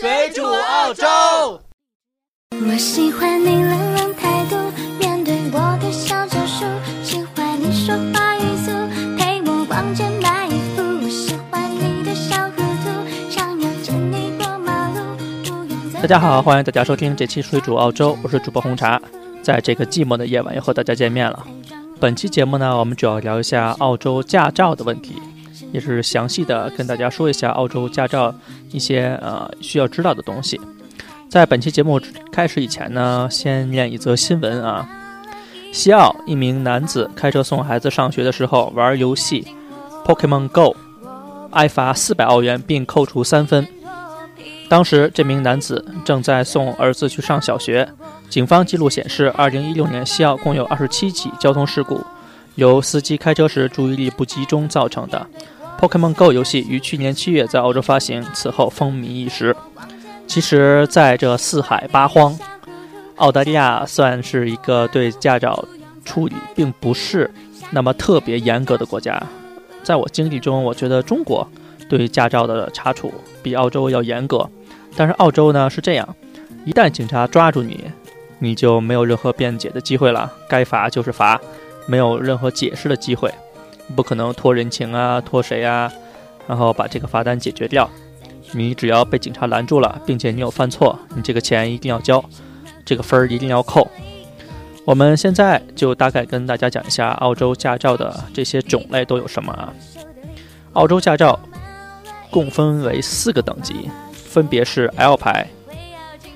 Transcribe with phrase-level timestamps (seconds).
[0.00, 1.04] 水煮澳洲。
[2.52, 4.56] 我喜欢你冷冷态度，
[4.98, 6.64] 面对我的小招数，
[7.04, 8.70] 喜欢你说话语速，
[9.18, 10.80] 陪我逛街买衣服。
[11.04, 18.98] 我喜欢你的小糊涂，想要牵你过马路，不用再大家好，欢迎大家收听这期《水煮澳洲》，我是主播红茶。
[19.42, 21.46] 在这个寂寞的夜晚，又和大家见面了。
[22.00, 25.20] 本期节目呢，我们主要聊一下澳洲驾照的问题，
[25.72, 28.34] 也是详细的跟大家说一下澳洲驾照
[28.70, 30.60] 一些呃需要知道的东西。
[31.28, 32.00] 在本期节目
[32.32, 34.88] 开始以前呢，先念一则新闻啊。
[35.72, 39.46] 西澳一名男子开车送孩子上学的时候玩游戏
[40.04, 40.74] Pokemon Go，
[41.50, 43.66] 挨罚四百澳元并扣除三分。
[44.68, 47.88] 当时这名男子正在送儿子去上小学。
[48.28, 52.00] 警方记录显示，2016年西澳共有27起交通事故，
[52.54, 55.26] 由司机开车时注意力不集中造成的。
[55.80, 59.56] Pokemon Go 游戏于去年七月在澳洲发行，此后风靡一时。
[60.26, 62.38] 其实，在这四海八荒，
[63.16, 65.64] 澳大利亚算是一个对驾照
[66.04, 67.30] 处理并不是
[67.70, 69.18] 那么特别严格的国家。
[69.82, 71.48] 在我经历中，我觉得中国
[71.88, 73.10] 对驾照的查处
[73.42, 74.46] 比澳洲要严格，
[74.94, 76.06] 但是澳洲呢是这样，
[76.66, 77.84] 一旦警察抓住你，
[78.38, 81.40] 你就没有任何辩解的机会了，该罚就是罚，
[81.86, 83.32] 没有任何解释的机会，
[83.94, 85.92] 不可能托人情啊，托谁啊，
[86.46, 87.88] 然后把这个罚单解决掉。
[88.52, 92.24] 你只要被警察拦住了，并且你有犯错，你这个钱一定要交，
[92.84, 93.88] 这个分儿一定要扣。
[94.84, 99.72] 我们现在就大概跟大家讲一下澳洲驾照的这些种类都有什么啊？
[100.72, 101.38] 澳洲驾照
[102.30, 105.46] 共分为四个等级，分别是 L 牌、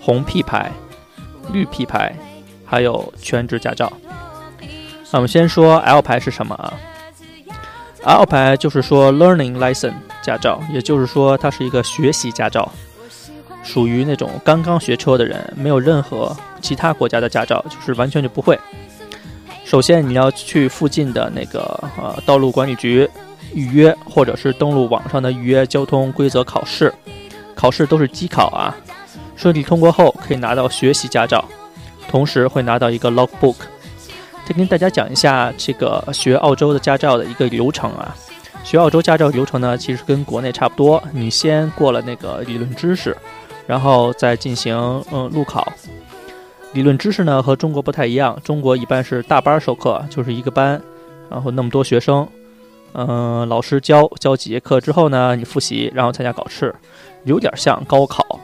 [0.01, 0.71] 红 P 牌。
[1.53, 2.17] 绿 P 牌，
[2.65, 3.93] 还有全职驾照。
[5.11, 6.73] 那我们先说 L 牌是什么啊
[8.05, 12.71] ？L 牌就是说 Learning License 驾照，也就是说它是一个学习驾照，
[13.63, 18.59] 属于那种刚刚学车的人，没有任何其他国家的驾照，就是完全就不会。
[19.65, 21.61] 首先你要去附近的那个
[21.97, 23.09] 呃道路管理局
[23.55, 26.93] 预约，或者是登录网上的预约交通规则考试，
[27.55, 28.77] 考试都是机考啊。
[29.35, 31.45] 顺利通过后，可以拿到学习驾照，
[32.07, 33.57] 同时会拿到一个 logbook。
[34.47, 38.15] 再跟大家讲一下这个学澳洲的驾照的一个流程啊。
[38.63, 41.03] 学澳洲驾照流程呢，其实跟国内差不多。
[41.13, 43.17] 你先过了那个理论知识，
[43.67, 44.77] 然后再进行
[45.13, 45.71] 嗯路考。
[46.73, 50.81] 理论知识呢和中国不太一样，中国一般是大班授课，就是一个班，
[51.31, 52.27] 然后那么多学生，
[52.93, 56.75] 嗯，老师教教几节课之后呢，你复习，然后参加考试，
[57.25, 58.41] 有点像高考。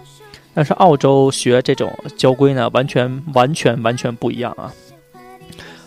[0.53, 4.73] 但是澳洲学这种交规呢，完全完全完全不一样啊！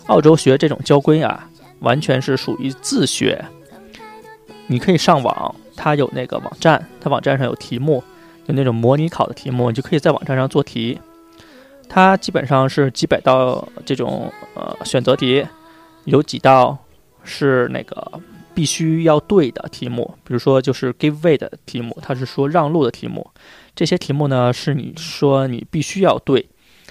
[0.07, 1.49] 澳洲学这种交规啊，
[1.79, 3.43] 完全是属于自学。
[4.67, 8.03] 你可以上网，它有那个网站，它网站上有题目，
[8.45, 10.99] 有那种模拟考的题目，你就可以在网站上做题。
[11.89, 15.45] 它基本上是几百道这种呃选择题，
[16.05, 16.77] 有几道
[17.23, 18.19] 是那个
[18.53, 23.29] 必须要对的题目，比如说就是 give way 的题目，它是说让路的题目。
[23.75, 26.47] 这些题目呢，是你说你必须要对，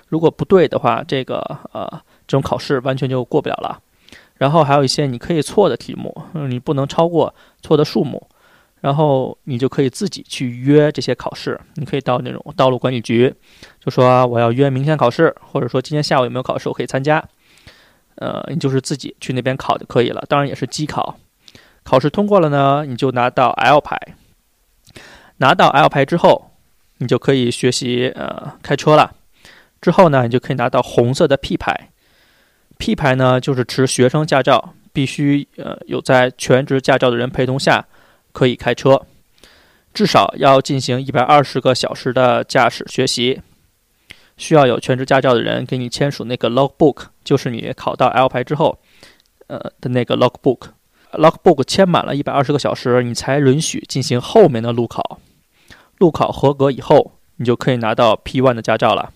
[0.09, 1.39] 如果不对的话，这个
[1.73, 2.01] 呃
[2.33, 3.79] 这种考试完全就过不了了。
[4.39, 6.17] 然后还有一些你可以错的题目，
[6.49, 8.27] 你不能超过错的数目，
[8.81, 11.61] 然后你就可以自己去约这些考试。
[11.75, 13.35] 你可以到那种道路管理局，
[13.79, 17.23] 就说我要约明天考试，或者说今天下午有没有考试，我可以参加。
[18.15, 21.15] 呃，你就是自己去那边考就可以了，当然也是机考。
[21.83, 23.99] 考试通过了呢，你就拿到 L 牌。
[25.37, 26.49] 拿到 L 牌之后。
[26.99, 29.13] 你就可以学习呃开车了，
[29.81, 31.89] 之后呢，你就可以拿到红色的 P 牌。
[32.83, 37.87] P 牌呢，就是持学生驾照，必须呃有在全职驾照的人陪同下
[38.33, 39.01] 可以开车，
[39.95, 43.41] 至少要进行一百二十个小时的驾驶学习，
[44.37, 48.77] 需要有全职驾照的人给你签署那个 logbook，就是你考到 L 牌之后
[49.47, 50.71] 呃的那个 logbook。
[51.13, 55.21] logbook 签满了一百二十个小时，你才允许进行后面的路考。
[55.99, 59.13] 路考合格以后，你就可以拿到 P1 的驾照了，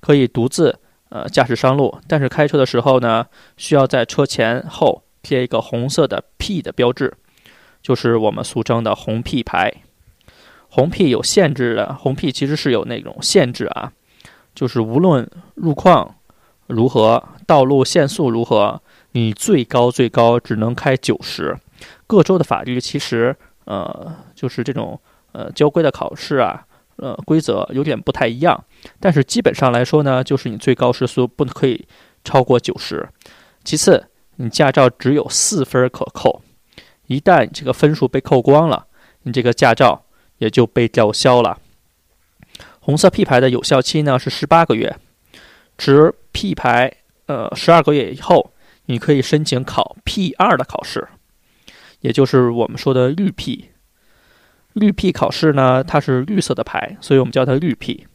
[0.00, 1.98] 可以独自呃驾驶上路。
[2.06, 3.26] 但是开车的时候呢，
[3.56, 7.14] 需要在车前后贴一个红色的 P 的标志，
[7.82, 9.72] 就是我们俗称的红 P 牌。
[10.68, 13.92] 红 P 有限制的，红 P 其实是有那种限制啊，
[14.54, 16.16] 就是无论路况
[16.66, 18.80] 如何，道路限速如何，
[19.12, 21.56] 你最高最高只能开九十。
[22.06, 25.00] 各州的法律其实呃就是这种。
[25.32, 26.64] 呃，交规的考试啊，
[26.96, 28.64] 呃，规则有点不太一样，
[28.98, 31.86] 但是基本上来说呢，就是你最高时速不可以
[32.24, 33.06] 超过九十。
[33.64, 36.42] 其次，你驾照只有四分可扣，
[37.06, 38.86] 一旦这个分数被扣光了，
[39.24, 40.04] 你这个驾照
[40.38, 41.58] 也就被吊销了。
[42.80, 44.96] 红色 P 牌的有效期呢是十八个月，
[45.76, 46.92] 持 P 牌
[47.26, 48.52] 呃十二个月以后，
[48.86, 51.06] 你可以申请考 P 二的考试，
[52.00, 53.70] 也就是我们说的绿 P。
[54.76, 58.06] 绿 P 考试呢，它是绿色的牌，所以我们叫它绿 P。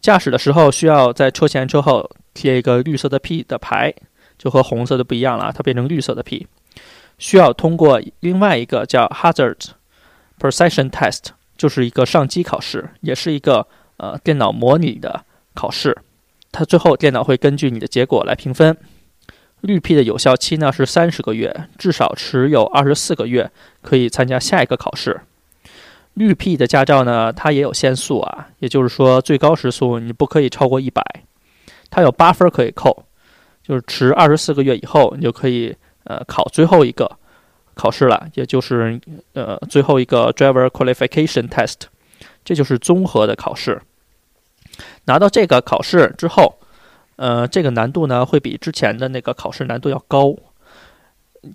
[0.00, 3.92] 驾驶的时候需要在车前车后贴一个绿色的 P 的牌，
[4.38, 6.46] 就和红色的不一样了，它变成绿色的 P。
[7.18, 9.70] 需要通过另外一个叫 Hazard
[10.38, 13.66] Perception Test，就是一个上机考试，也是一个
[13.96, 15.24] 呃电脑模拟的
[15.54, 15.98] 考试。
[16.52, 18.76] 它最后电脑会根据你的结果来评分。
[19.62, 23.50] 绿 P 的有效期呢是三十个月，至少持有二十四个月
[23.82, 25.22] 可以参加下一个考试。
[26.16, 31.02] 绿 P 的驾照呢，它也有限速啊，也就是说最高时速你不可以超过一百，
[31.90, 33.04] 它有八分可以扣，
[33.62, 37.18] 就是持二十四个月以后，你就可以呃考最后一个
[37.74, 38.98] 考试了，也就是
[39.34, 41.82] 呃最后一个 Driver Qualification Test，
[42.42, 43.82] 这就是综合的考试。
[45.04, 46.58] 拿到这个考试之后，
[47.16, 50.34] 呃，这个难度呢会比之前的那个考试难度要高，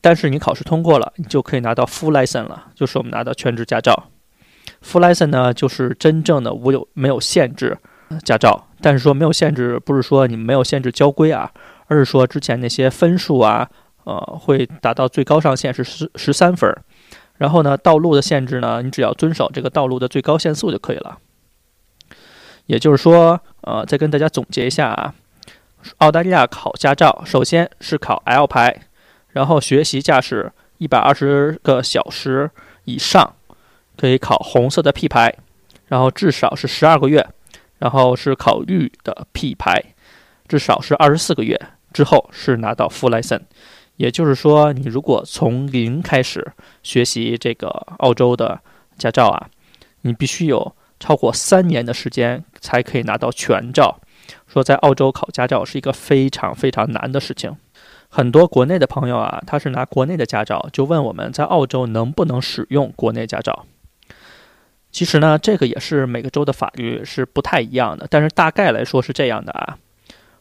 [0.02, 4.10] 但是你考试通过了，你就可以拿到 Full License 了，就是我们拿到全职驾照。
[4.84, 7.78] Full license 呢，就是真正的无有没有限制
[8.24, 11.52] 驾照，但是说没有限制，不是说你没有限制交规啊，
[11.86, 13.70] 而是说之前那些分数啊，
[14.06, 16.76] 呃，会达到最高上限是十十三分，
[17.38, 21.20] 然后呢，道路的限制呢，你只要遵守这个道路的最高限速就可以了。
[22.66, 25.14] 也就是说，呃，再跟大家总结一下啊，
[26.00, 28.82] 澳大利亚考驾照，首先是考 L 牌，
[29.30, 32.50] 然后学习驾驶一百二十个小时
[32.86, 33.36] 以上。
[33.98, 35.34] 可以考红色的 P 牌，
[35.88, 37.28] 然后至少是十二个月，
[37.80, 39.84] 然后是考绿的 P 牌，
[40.48, 41.60] 至少是二十四个月
[41.94, 43.42] 之后是拿到 Full License。
[43.98, 46.52] 也就是说，你如果从零开始
[46.82, 47.68] 学习这个
[48.00, 48.60] 澳洲的
[48.98, 49.48] 驾照啊，
[50.02, 54.00] 你必须有超过三年的时间才可以拿到全照。
[54.48, 57.56] 说在澳洲考驾照是一个非常非常难的事情。
[58.10, 63.66] 很多国内的朋友啊，他是拿国内的驾照，就问我们在澳洲能不能使用国内驾照。
[64.92, 69.78] 其实呢，这个也是每个州的法律是不太一样的，但是大概来说是这样的啊。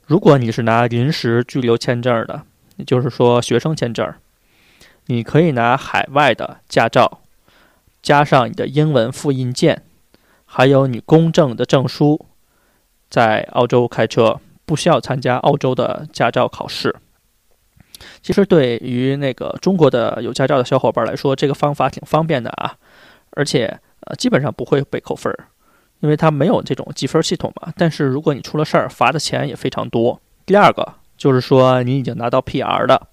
[0.07, 2.43] 如果你是拿临时居留签证的，
[2.75, 4.13] 也就是说学生签证，
[5.07, 7.21] 你可以拿海外的驾照，
[8.03, 9.85] 加上你的英文复印件，
[10.45, 12.27] 还有你公证的证书，
[13.09, 16.97] 在澳洲开车，不需要参加澳洲的驾照考试。
[18.21, 22.75] 其实对于那个中国的有驾照的小伙伴来说，这个方法挺方便的啊，
[23.31, 23.79] 而且。
[24.07, 25.49] 呃，基本上不会被扣分儿，
[26.01, 27.73] 因为它没有这种积分系统嘛。
[27.77, 30.21] 但是如果你出了事儿，罚的钱也非常多。
[30.47, 33.09] 第二个就是说，你已经拿到 PR 的，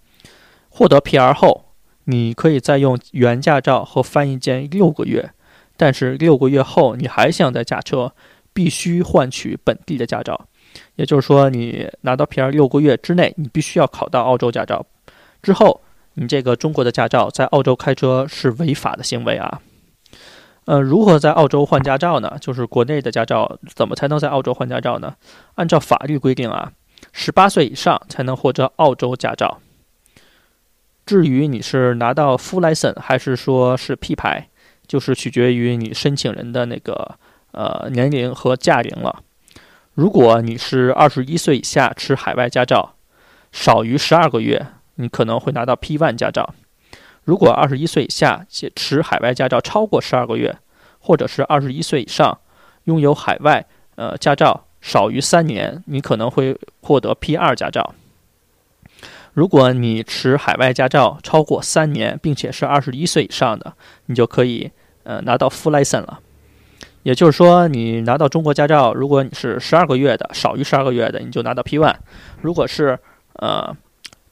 [0.70, 1.66] 获得 PR 后，
[2.06, 5.32] 你可以再用原驾照和翻译件六个月，
[5.76, 8.14] 但是六个月后你还想再驾车，
[8.54, 10.48] 必须换取本地的驾照。
[10.96, 14.86] 也就是说，你拿到 PR 六个月之内，你必须要考到澳洲驾照，
[15.42, 15.82] 之后
[16.14, 19.62] 你这个中国的驾照在澳洲开车是违法的行为啊。
[20.68, 22.38] 呃，如何在澳洲换驾照呢？
[22.42, 25.16] 就是国内的驾照怎么才能在澳洲换驾照呢？
[25.56, 26.74] 按照法律规定啊，
[27.14, 29.60] 十八岁以上才能获得澳洲驾照。
[31.06, 34.50] 至于你是拿到 full license 还是说是 P 牌，
[34.86, 37.18] 就是取决于你申请人的那个
[37.54, 39.24] 呃年龄和驾龄了。
[39.94, 42.96] 如果你是二十一岁以下持海外驾照，
[43.54, 46.54] 少于十二个月，你可能会拿到 P one 驾照。
[47.28, 50.58] 如果二十一岁以下且持海外驾照超过十二个月，
[50.98, 52.40] 或者是二十一岁以上
[52.86, 53.66] 拥有海外
[53.96, 57.94] 呃驾照少于三年，你可能会获得 P 二驾照。
[59.34, 63.74] 如果你持海外驾照超过三年，并且是二十一岁以上的，
[64.06, 64.72] 你就可以
[65.04, 66.22] 呃拿到 Full License 了。
[67.04, 71.94] 也就是说，你拿到中国驾照，如果你是十二个月的，少于十二个月的，你就拿到 P one；
[72.42, 72.98] 如果是
[73.34, 73.76] 呃。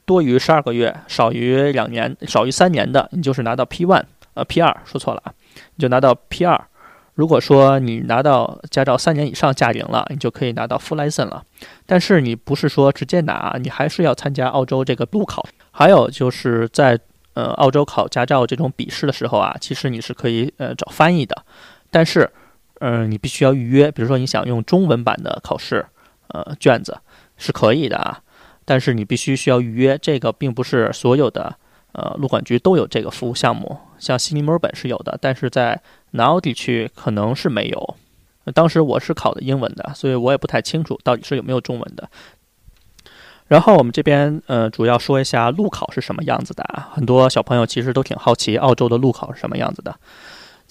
[0.06, 5.34] 多于十二个月，少于两年，少于三年的，你就是拿到 P one，呃 P 二说错了啊，
[5.74, 6.64] 你就拿到 P 二。
[7.14, 11.42] 如果说你拿到驾照三年以上驾龄了，你就可以拿到 Full License 了。
[11.86, 15.44] 但是你不是说直接拿，你还是要参加澳洲这个路考。
[15.70, 16.98] 还有就是在
[17.32, 21.42] 呃澳洲考驾照这种笔试的时候啊，其实你是可以呃找翻译的，
[21.90, 22.30] 但是
[22.80, 23.90] 嗯你必须要预约。
[23.90, 25.86] 比如说你想用中文版的考试
[26.28, 26.98] 呃卷子
[27.38, 28.20] 是可以的啊。
[28.66, 31.56] 但是你必须需要预约，这个并不是所有的
[31.92, 35.80] 呃路管局都有这个服务项目，像悉尼、墨尔本是有的，但是在
[36.10, 37.96] 南澳地区可能是没有。
[38.52, 42.08] 当时我是考的英文的，所以我也不太清楚到底是有没有中文的。
[43.48, 49.94] 然后我们这边呃主要说一下路考是什么样子的啊，很多小朋友其实都挺好奇澳洲的路考是什么样子的。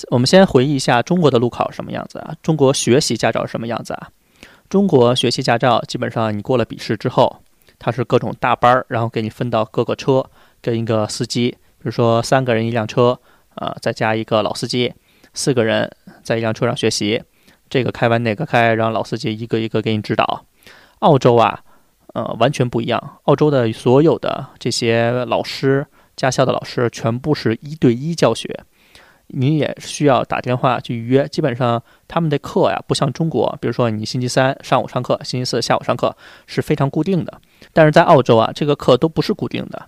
[0.09, 2.35] 我们先回忆一下中国的路考什么样子啊？
[2.43, 4.09] 中国学习驾照什么样子啊？
[4.67, 7.41] 中国学习驾照基本上你过了笔试之后，
[7.79, 10.25] 它是各种大班儿，然后给你分到各个车，
[10.61, 13.19] 跟一个司机，比如说三个人一辆车，
[13.55, 14.93] 呃，再加一个老司机，
[15.33, 15.89] 四个人
[16.23, 17.21] 在一辆车上学习，
[17.69, 20.45] 这个开完那个开，让老司机一个一个给你指导。
[20.99, 21.61] 澳洲啊，
[22.13, 23.19] 呃，完全不一样。
[23.23, 28.63] 澳洲的所有的这些老师，驾校的老师，全部是一对一教学。
[29.27, 31.27] 你也需要打电话去预约。
[31.27, 36.15] 基本上他们的课呀，不像中国，比如说你星期三上午上课，星期四下午上课
[36.47, 37.41] 是非常固定的。
[37.73, 39.87] 但是在澳洲啊，这个课都不是固定的，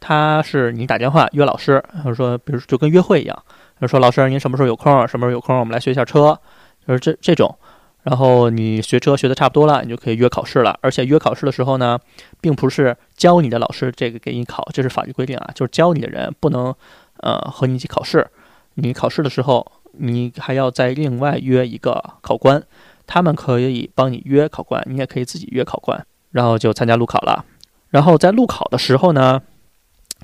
[0.00, 6.38] 它是你打电话约老师，或者说，比如就跟约会一样，比如说老师您什么时候有空，什么时候有空，我们来学一下车，
[6.86, 7.54] 就是这这种。
[8.02, 10.78] 然后你学车学的差不多了，你就可以约考试了。
[10.80, 11.98] 而且约考试的时候呢，
[12.40, 16.74] 并不是教你的老师这个给你考，这是法律规定啊，就是教你的人不能
[17.18, 18.26] 呃和你一起考试。
[18.74, 22.62] 你考试的时候，你还要再另外约一个考官，
[23.06, 27.44] 他们可以帮你约考官，你也可以自己约考官，然后就参加路考了。
[27.90, 29.42] 然后在路考的时候呢，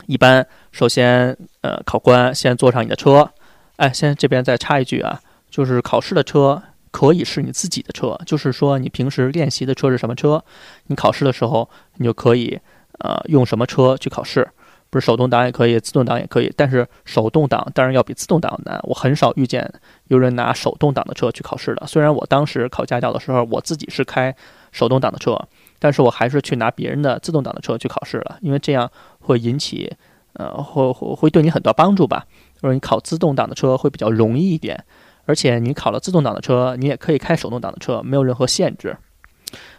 [0.06, 3.32] 一般首先呃考官先坐上你的车，
[3.76, 6.62] 哎，先这边再插一句啊，就是考试的车
[6.92, 10.44] 可以是你自己的车，就是说你平时练习的车是什么车，
[10.86, 12.58] 你考试的时候你就可以
[13.00, 14.48] 呃用什么车去考试。
[14.88, 18.80] 不是手动挡也可以，自动挡也可以，但是手动挡当然要比自动挡难。
[18.84, 19.70] 我很少遇见
[20.08, 21.86] 有人拿手动挡的车去考试的。
[21.86, 24.34] 虽然我当时考驾照的时候，我自己是开
[24.72, 25.38] 手动挡的车，
[25.78, 28.90] 但是我还是去拿别人的自动挡的车去考试了，因为这样
[29.20, 29.92] 会引起，
[30.34, 32.24] 呃，会会会对你很多帮助吧。
[32.60, 34.82] 就是你考自动挡的车会比较容易一点，
[35.26, 38.96] 而且你考了自动挡的车，你也可以开手动挡的车，没有任何限制。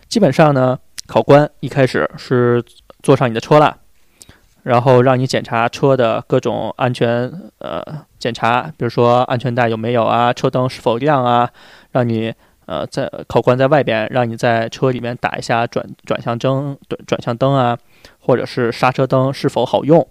[0.08, 2.64] 基本上呢，考官一开始是
[3.02, 3.78] 坐上你的车了。
[4.68, 7.82] 然后让你检查车的各种安全呃
[8.20, 11.50] 检查，比如说安全带有没有啊，车灯是否亮啊，
[11.92, 12.34] 让你
[12.66, 17.78] 呃在考官在外边，让你在车里面打一下转转向灯转转向灯啊，
[18.20, 20.06] 或者是刹车灯是否好用。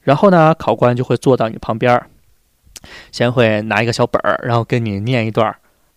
[0.00, 2.00] 然后呢，考官就会坐到你旁边，
[3.10, 5.54] 先会拿一个小本儿，然后跟你念一段，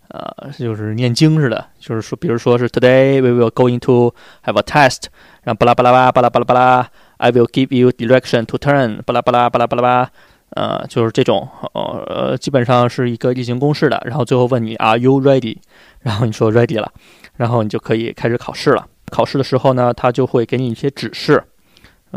[0.09, 5.05] 呃，就是念经似的，就是说，比如说是 Today we will go into have a test，
[5.43, 6.89] 然后巴拉巴拉巴拉巴拉巴拉巴拉。
[7.17, 10.09] I will give you direction to turn，巴拉巴拉巴拉巴拉巴拉，
[10.51, 14.01] 呃，就是这种，呃，基本上是一个例行公事的。
[14.05, 15.57] 然后最后问你，Are you ready？
[16.01, 16.91] 然后你说 ready 了，
[17.35, 18.87] 然后你就可以开始考试了。
[19.11, 21.43] 考试的时候呢，他就会给你一些指示，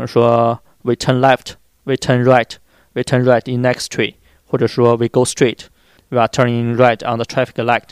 [0.05, 4.15] 说 We turn left，We turn right，We turn right in next tree，
[4.45, 7.89] 或者说 We go straight，We are turning right on the traffic light。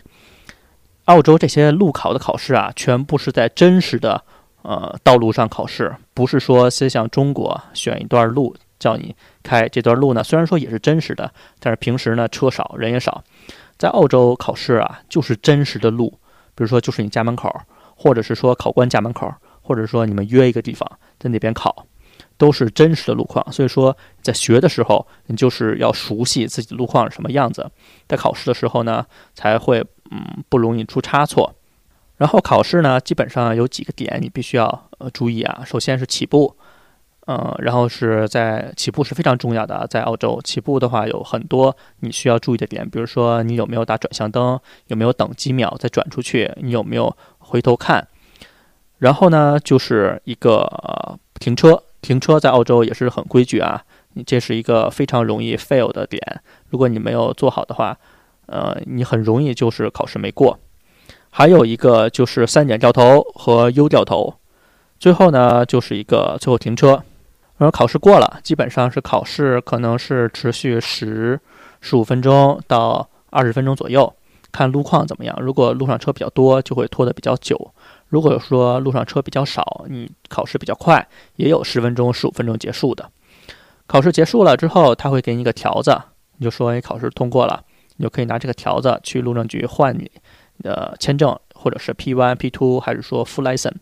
[1.06, 4.24] 澳洲这些路考的考试啊，全部是在真实的。
[4.68, 13.24] 呃，道路上考试不是说先像中国选一段路叫你开这段路呢，虽然说也是真实的，但是平时呢车少人也少。
[13.78, 16.10] 在澳洲考试啊，就是真实的路，
[16.54, 17.50] 比如说就是你家门口，
[17.96, 20.86] 或者是说考官家门口，或者说你们约一个地方
[21.18, 21.86] 在那边考，
[22.38, 23.50] 都是真实的路况。
[23.54, 27.72] 所以说在学的时候，你就是要熟悉自己的路况是什么样子，
[28.06, 29.80] 在考试的时候呢，才会
[30.12, 31.54] 嗯不容易出差错。
[32.18, 35.64] 然后考试呢，基本上有几个点你必须要呃注意啊。
[35.66, 36.56] 首先是起步，
[37.28, 39.86] 嗯，然后是在起步是非常重要的。
[39.88, 48.08] 在澳洲起步的话，有很多你需要注意的点，比如说你有没有打转向灯，有没有等几秒再转出去，你有没有回头看。
[48.98, 53.84] 然后呢，就是一个停车，停车在澳洲也是很规矩啊。
[54.14, 57.96] 你这是一个非常容易 fail 的点，如果你没有做好的话，
[58.48, 60.58] 呃，你很容易就是考试没过。
[61.30, 64.34] 还有一个就是三点掉头和 U 掉头，
[65.00, 67.04] 最后呢就是一个最后停车，
[67.58, 71.40] 然后考试过了，基本上是考试可能是持续十
[71.82, 74.12] 十五分钟到二十分钟左右，
[74.52, 75.38] 看路况怎么样。
[75.40, 77.56] 如果路上车比较多，就会拖得比较久；
[78.08, 83.08] 如果说路上车比较少，你考试比较快，也有十分钟、十五分钟结束的。
[83.86, 86.02] 考试结束了之后，他会给你一个条子，
[86.38, 87.64] 你就说你考试通过了，
[87.98, 90.10] 你就可以拿这个条子去路政局换你。
[90.64, 93.76] 呃签证，或者是 P one、P two，还是说 Full License？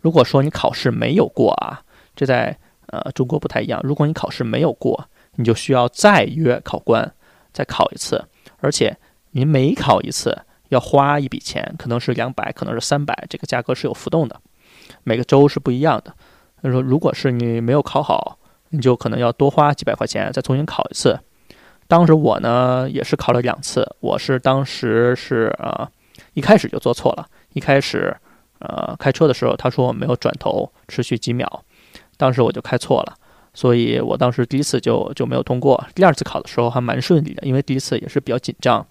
[0.00, 1.82] 如果说你考试没有过啊，
[2.14, 2.56] 这在
[2.86, 3.80] 呃中国不太一样。
[3.82, 7.12] 如果你考试没有过，你就需要再约考官
[7.52, 8.24] 再考一次，
[8.58, 8.96] 而且
[9.32, 14.40] 你每考一次要花一笔钱，可能是两百，可能是三百，这个价格是有浮动的，
[15.02, 16.14] 每个州是不一样的。
[16.62, 18.38] 所以说，如果是你没有考好，
[18.70, 21.18] 你就可能要多花几百块钱再重新考一次。
[21.88, 25.90] 当时我呢也是考了两次，我是当时是呃。
[26.36, 27.26] 一开始就做错了。
[27.54, 28.14] 一开始，
[28.58, 31.64] 呃，开车的时候，他说我没有转头持续几秒，
[32.18, 33.14] 当时我就开错了，
[33.54, 35.82] 所以我当时第一次就就没有通过。
[35.94, 38.86] 第二次考的时候还蛮顺利的，因为第一次也是比较紧张。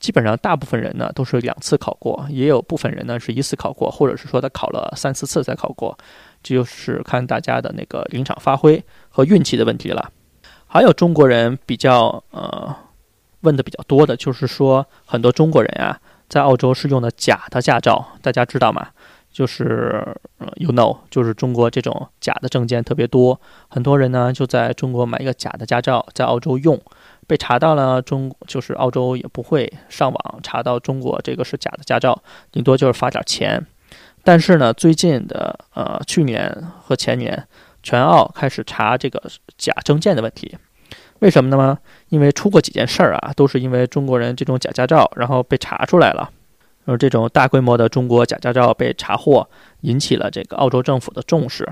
[0.00, 5.96] 基本上大部分人呢都是两次考过，也有部分人呢是一次考过，或者是说他考了三四次才考过，
[6.42, 10.10] 这就是看大家的那个临场发挥和运气的问题了。
[10.66, 12.74] 还有中国人比较呃
[13.42, 16.00] 问的比较多的就是说，很多中国人啊
[16.30, 18.88] 在澳洲是用的假的驾照，大家知道吗？
[19.32, 26.80] 就是呃，you know，就是中国这种假的证件特别多，很多人呢就在中国买一个假的驾照，在澳洲用，
[27.28, 32.20] 被查到了，中就是澳洲也不会上网查到中国这个是假的驾照，
[32.50, 33.64] 顶多就是罚点钱。
[34.24, 37.46] 但是呢，最近的呃去年和前年，
[37.82, 39.22] 全澳开始查这个
[39.56, 40.58] 假证件的问题，
[41.20, 41.78] 为什么呢？
[42.08, 46.30] 因为出过几件事儿啊，都是因为中国人这种假驾照，然后被查出来了。
[46.86, 49.48] 而这种大规模的中国假驾照被查获，
[49.82, 51.68] 引起了这个澳洲政府的重视。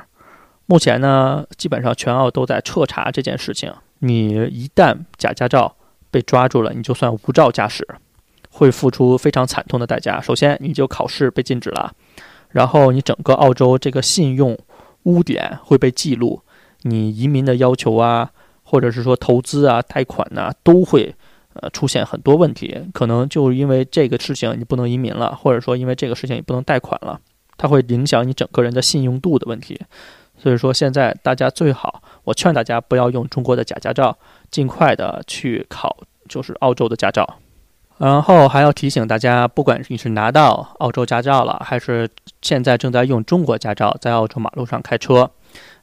[0.67, 3.73] 目前呢，基本上全澳都在彻查这件事情。
[4.01, 5.75] 你一旦假驾照
[6.11, 7.89] 被抓住了，你就算无照驾驶，
[8.51, 10.21] 会付出非常惨痛的代价。
[10.21, 11.91] 首先，你就考试被禁止了；
[12.51, 14.57] 然后，你整个澳洲这个信用
[15.05, 16.43] 污点会被记录，
[16.83, 18.31] 你移民的要求啊，
[18.69, 21.15] 或者是说投资啊、贷款呐，都会。
[21.61, 27.19] 呃，出现很多问题，可能就因为这个事情你不能移民了，或者说因为这个事情你不能贷款了，
[27.57, 29.77] 它会影响你整个人的信用度的问题。
[30.37, 34.17] 所以说现在大家最好，我劝大家不要用中国的假驾照，
[34.53, 35.97] 尽快的去考
[36.29, 37.29] 就是澳洲的驾照。
[37.97, 42.09] 然后还要提醒大家，不管你是拿到澳洲驾照了，还是
[42.41, 45.29] 现在正在用中国驾照在澳洲马路上开车，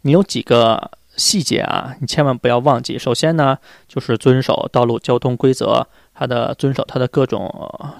[0.04, 0.92] 你有几个？
[1.18, 2.98] 细节啊，你千万不要忘记。
[2.98, 3.58] 首先呢，
[3.88, 7.50] 就是遵守道路交通规则，它的遵守它的各种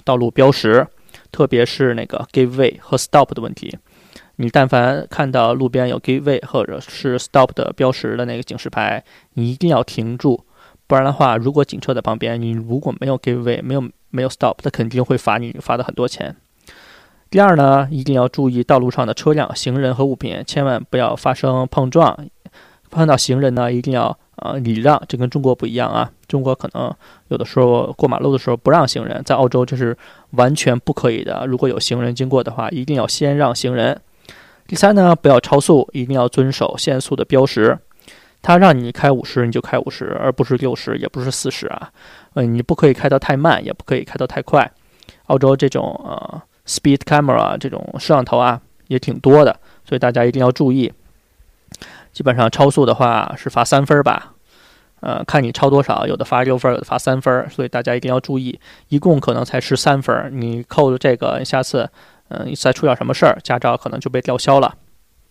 [0.04, 0.86] 道路标识，
[1.32, 3.78] 特别是那个 give way 和 stop 的问题。
[4.36, 10.44] 你但凡看到路边有 give way 或者是 stop 的标识的那个警示牌，你一定要停住，
[10.86, 16.36] 不然的话，如果警车在旁边，你如果没有 give way，没有没有 stop，它肯定会罚你罚的很多钱。
[17.30, 22.28] 第二呢，一定要注意道路上的车辆、行人和物品，千万不要发生碰撞。
[22.90, 26.10] 碰到行人呢，一定要呃礼让，这跟中国不一样啊。
[26.28, 26.92] 中国可能
[27.28, 29.96] 有的时候过马路的时候不让行人，在澳洲这是
[30.30, 31.44] 完全不可以的。
[31.46, 34.00] 如果有行人经过的话，一定要先让行人。
[34.66, 37.78] 第三呢，不要超速，一定要遵守限速的标识。
[38.42, 41.90] 他让你开五十，你就开五十，而不是六十，也不是四十啊。
[42.34, 44.70] 嗯，你不可以开得太慢，也不可以开得太快。
[45.26, 50.92] 澳洲这种呃 speed camera 这种摄像头啊也挺多的，所以大家一定要注意。
[52.16, 54.32] 基本上超速的话是罚三分吧，
[55.00, 61.90] 呃，看你超多少，有的罚六分，有的罚三分，所以大家一定要注意，一共可能才十三分，你扣了这个，下次，
[62.28, 64.76] 嗯，再出点什么事儿，驾照可能就被吊销了。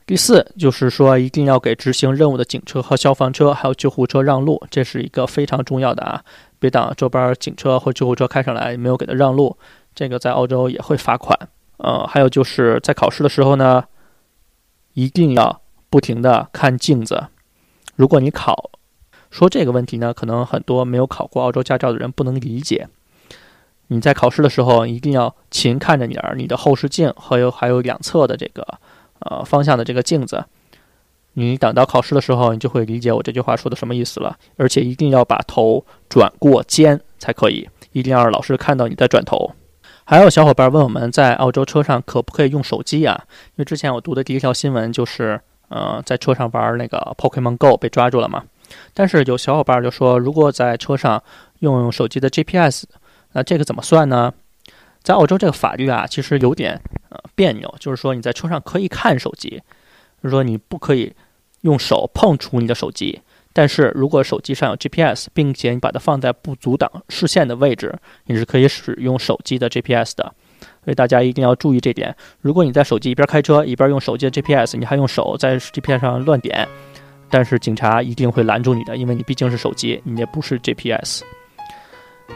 [0.05, 6.21] 第四就是说，一定要给执行任务的警车和消防车还有救护车让路，这是一个非常重要的啊，
[6.59, 9.57] 别等这边警车或救护车开上来没有给他让路，
[9.95, 11.35] 这个在澳洲也会罚款。
[11.77, 13.83] 呃，还有就是在考试的时候呢，
[14.93, 15.61] 一定要。
[15.89, 17.27] 不停的看镜子。
[17.95, 18.71] 如果你考
[19.31, 22.87] 说这个问题呢，可能很多没有考过澳洲驾照的人不能理解。
[23.87, 28.65] 你在考试的时候一定要勤看着点儿你的后视镜，还有还有两侧的这个
[29.19, 30.45] 呃方向的这个镜子。
[31.33, 34.37] 你等到考试的时候，你就会理解我这句话说的什么意思了。
[34.57, 39.51] 而且一定要把头转过肩才可以，一定要让老师看到你在转头。
[40.05, 43.25] 还有小伙伴问我们在澳洲车上可不可以用手机啊？
[43.49, 45.41] 因为之前我读的第一条新闻就是。
[45.69, 48.43] 呃，在车上玩那个 Pokemon Go 被抓住了嘛？
[48.93, 51.21] 但是有小伙伴就说，如果在车上
[51.59, 52.85] 用手机的 GPS，
[53.33, 54.33] 那这个怎么算呢？
[55.03, 59.61] 在澳洲这个法律啊，其实有点呃别扭，就是说你在车上可以看手机，
[60.21, 61.13] 就是说你不可以
[61.61, 63.21] 用手碰触你的手机，
[63.53, 67.93] 但是如果手机上有 GPS，并且你把它放在不阻挡视线的位置，
[68.25, 70.33] 你是可以使用手机的 GPS 的。
[70.83, 72.15] 所以大家一定要注意这点。
[72.41, 76.67] 如果你在手机一边开车一边用手机的 GPS，你还用手在 GPS 上乱点，
[77.29, 81.23] 但是警察一定会拦住你的，因为你毕竟是手机，你也不是 GPS。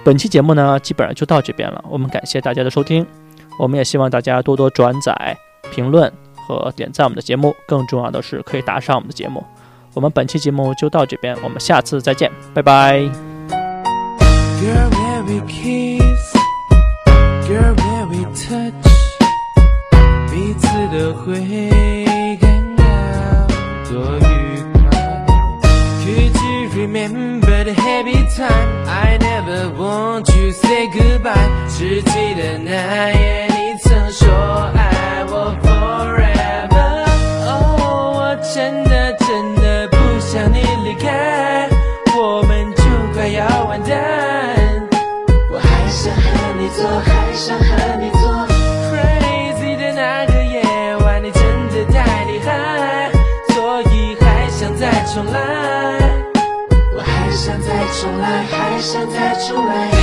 [0.03, 1.83] 本期节目呢，基本上就到这边了。
[1.89, 3.05] 我们感谢大家的收听，
[3.59, 5.35] 我们也希望大家多多转载、
[5.71, 6.11] 评论
[6.47, 7.55] 和点赞我们的节目。
[7.67, 9.43] 更重要的是，可以打赏我们的节目。
[9.95, 13.09] 我们本期节目就到这边，我们下次再见，拜拜。
[18.48, 18.72] touch，
[20.30, 22.82] 彼此都会感到
[23.88, 24.20] 多愉
[24.72, 24.82] 快。
[26.04, 28.86] Could you remember the happy time?
[28.86, 31.48] I never want to say goodbye。
[31.68, 33.48] 只记得那夜
[59.49, 59.98] 想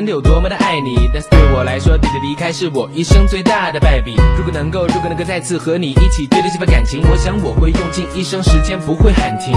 [0.00, 4.14] 真的有多么的爱你，但是对我来说，你的离开是我一生最大的败笔。
[4.34, 9.52] 如果能够，如果能够再次和你一起对待这份感情，我想我会用尽一生时间，不会喊停。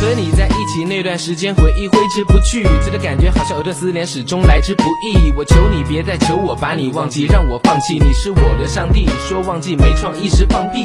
[0.00, 5.32] 和你在一起那段时间，回忆挥之不去，这个感觉好像藕断丝连，始终来之不易。
[5.36, 9.08] 我求你别再求我把你忘记，让我放弃，你是我的上帝。
[9.28, 10.84] 说忘记没创意是放屁。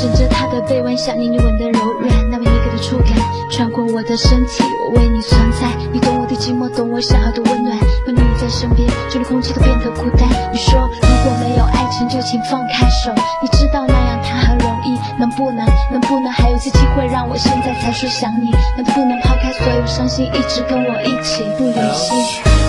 [0.00, 3.18] 枕着他的臂弯，想念你吻的柔软，那么一个的触感
[3.50, 5.66] 穿过我的身体，我为你存在。
[5.92, 7.76] 你懂我的寂寞，懂我想要的温暖。
[8.06, 10.28] 有你在身边，就连空气都变得孤单。
[10.52, 13.12] 你说如果没有爱情，就请放开手。
[13.42, 18.52] 你知道那样谈很容易，能不能，能不能还有一次机会，让我现在才说想你？
[18.76, 22.67] 能不能抛开所有伤心，一直跟我一起不离析？